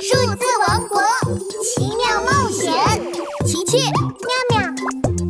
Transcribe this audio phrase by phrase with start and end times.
[0.00, 1.00] 数字王国
[1.62, 2.72] 奇妙冒险，
[3.46, 4.00] 奇奇妙
[4.50, 4.74] 妙，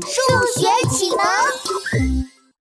[0.01, 0.19] 数
[0.59, 1.19] 学启蒙。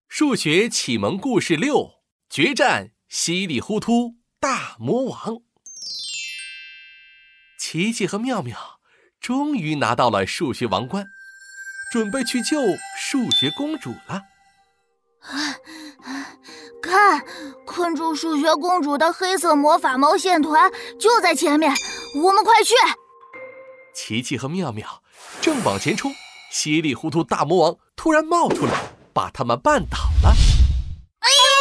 [0.08, 1.92] 数学启蒙故事六：
[2.30, 5.40] 决战稀里糊涂大魔王。
[7.58, 8.58] 奇奇和妙妙
[9.20, 11.06] 终于拿到了数学王冠，
[11.92, 12.58] 准备去救
[13.00, 14.24] 数学公主了。
[16.82, 17.24] 看，
[17.66, 21.74] 困住数学公主的黑色魔法毛线团就在前面，
[22.16, 22.76] 我们快去！
[23.94, 25.02] 琪琪和妙妙
[25.42, 26.12] 正往前冲，
[26.52, 28.74] 稀里糊涂大魔王突然冒出来，
[29.14, 30.36] 把他们绊倒了。
[31.20, 31.54] 哎呀！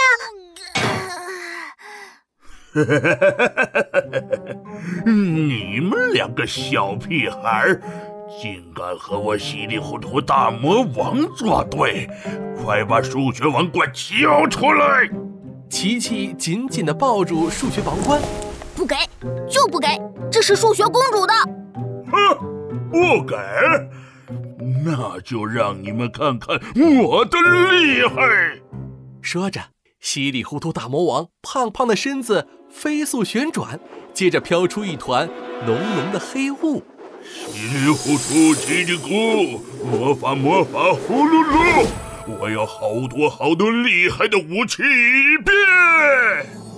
[5.06, 7.78] 你们两个小屁孩！
[8.40, 12.08] 竟敢和我稀里糊涂大魔王作对！
[12.62, 15.08] 快把数学王冠交出来！
[15.70, 18.20] 琪琪紧紧地抱住数学王冠，
[18.74, 18.96] 不给
[19.50, 21.32] 就不给，这是数学公主的。
[22.10, 22.36] 哼，
[22.90, 23.36] 不给，
[24.84, 26.60] 那就让你们看看
[27.02, 28.60] 我的厉害！
[29.22, 29.60] 说着，
[30.00, 33.78] 稀里糊涂大魔王胖胖的身子飞速旋转，
[34.12, 35.28] 接着飘出一团
[35.64, 36.82] 浓浓的黑雾。
[37.24, 41.86] 稀里糊涂叽里咕，魔法魔法呼噜噜，
[42.40, 44.82] 我有好多好多厉害的武器
[45.44, 45.56] 变！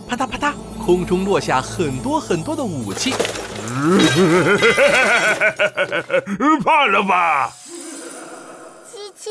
[0.07, 0.53] 啪嗒啪嗒，
[0.85, 3.15] 空中落下很多很多的武器。
[6.65, 7.53] 怕了吧？
[8.91, 9.29] 琪琪，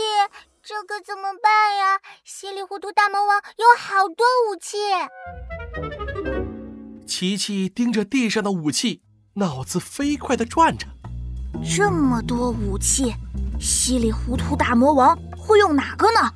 [0.61, 1.99] 这可怎么办呀？
[2.23, 4.77] 稀里糊涂大魔王有好多武器。
[7.07, 9.01] 琪琪盯着地上的武器，
[9.35, 10.85] 脑子飞快地转着。
[11.75, 13.15] 这么多武器，
[13.59, 16.31] 稀里糊涂大魔王会用哪个呢？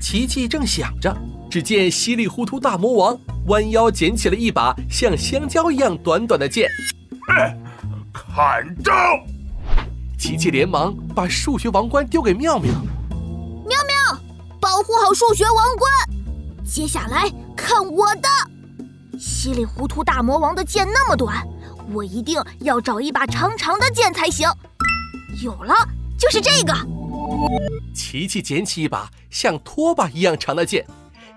[0.00, 1.16] 琪琪正想着，
[1.50, 6.68] 只见稀里糊涂大魔王弯腰捡起了一把像香蕉一样短短的剑，
[8.12, 8.92] 看招！
[10.18, 12.72] 琪琪连忙把数学王冠丢给妙妙，
[13.66, 14.20] 妙妙，
[14.60, 15.92] 保护好数学王冠。
[16.66, 18.28] 接下来看我的，
[19.18, 21.46] 稀里糊涂大魔王的剑那么短。
[21.94, 24.48] 我一定要找一把长长的剑才行。
[25.42, 25.74] 有了，
[26.18, 26.74] 就是这个。
[27.94, 30.84] 琪琪捡起一把像拖把一样长的剑，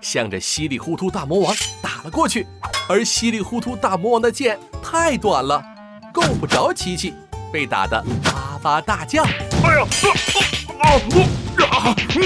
[0.00, 2.46] 向着稀里糊涂大魔王打了过去。
[2.88, 5.64] 而稀里糊涂大魔王的剑太短了，
[6.12, 7.14] 够不着琪琪，
[7.50, 9.24] 被打得哇哇大叫。
[9.24, 9.86] 哎呀！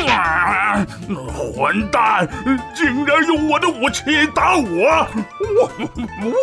[0.08, 0.16] 啊！
[0.16, 0.86] 啊
[1.54, 2.28] 混蛋，
[2.74, 5.06] 竟然用我的武器打我！
[5.41, 5.70] 我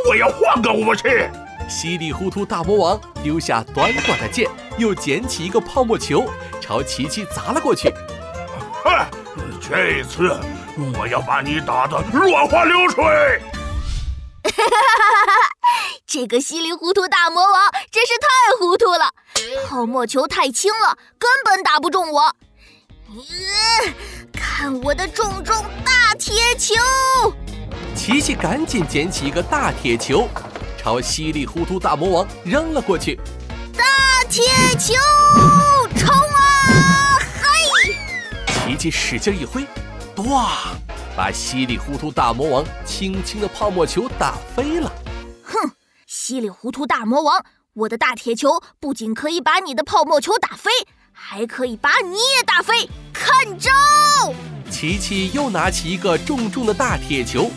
[0.07, 1.03] 我要换个武器。
[1.67, 6.25] 稀里糊涂大魔王丢下短短的剑，又捡起一个泡沫球，
[6.61, 7.93] 朝琪琪砸了过去。
[8.83, 9.05] 哼，
[9.61, 10.39] 这次
[10.97, 13.41] 我要把你打得落花流水！
[14.43, 15.62] 哈哈哈哈哈！
[16.13, 19.15] 这个稀里糊涂大魔王真是太糊涂了，
[19.67, 22.35] 泡沫球太轻了，根本打不中我。
[23.09, 23.93] 嗯，
[24.31, 26.75] 看我的重重大铁球！
[27.95, 30.29] 琪琪赶紧捡起一个大铁球。
[30.77, 33.19] 朝稀里糊涂大魔王扔了过去，
[33.75, 33.83] 大
[34.29, 34.43] 铁
[34.77, 34.93] 球
[35.97, 37.17] 冲啊！
[37.41, 37.95] 嘿！
[38.67, 39.65] 琪琪使劲一挥，
[40.25, 40.75] 哇，
[41.17, 44.91] 把稀里糊涂大魔王轻轻的泡沫球打飞了。
[45.41, 45.71] 哼，
[46.15, 47.43] 稀里糊涂大魔王，
[47.73, 50.69] 我的大铁球不仅可以把你的泡沫球打飞，
[51.11, 53.71] 还可以把你也打飞，看招！
[54.69, 57.49] 琪琪又拿起一个重重的大铁球，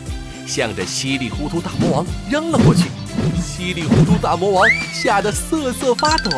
[0.46, 2.84] 向着稀里糊涂大魔王扔了过去。
[3.38, 6.30] 稀里糊涂大魔王吓得瑟瑟发抖，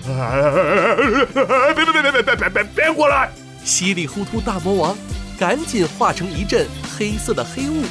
[1.76, 3.30] 别别别别别别别别别过来！
[3.62, 4.96] 稀里糊涂大魔王
[5.38, 7.84] 赶紧化成一阵黑色的黑雾。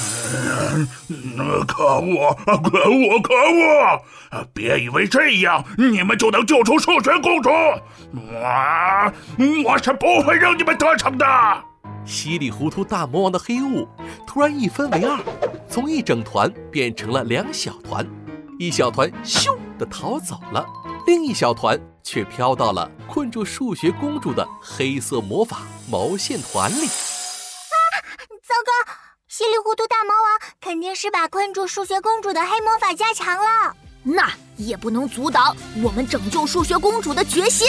[1.66, 2.34] 可恶！
[2.44, 3.20] 可恶！
[3.20, 4.46] 可恶！
[4.54, 7.50] 别以为这样你们就能救出数学公主！
[8.12, 9.12] 我
[9.64, 11.26] 我是不会让你们得逞的！
[12.04, 13.86] 稀里糊涂大魔王的黑雾
[14.26, 15.18] 突然一分为二。
[15.68, 18.06] 从一整团变成了两小团，
[18.58, 20.66] 一小团咻的逃走了，
[21.06, 25.58] 另一小团却飘到了困住数学公主的黑色魔法
[25.88, 26.88] 毛线团里。
[29.70, 33.72] 糊涂大魔王肯定是把困住数学公主的黑魔法加强了，
[34.02, 37.68] 那也不能阻挡我们拯救数学公主的决心。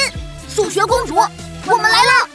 [0.50, 2.30] 数学公主，我们来了！